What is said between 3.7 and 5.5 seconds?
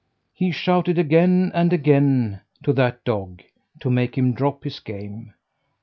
to make him drop his game.